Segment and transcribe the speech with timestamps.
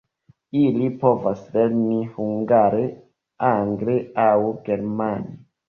[0.61, 2.83] Ili povas lerni hungare,
[3.53, 4.35] angle aŭ
[4.69, 5.41] germane.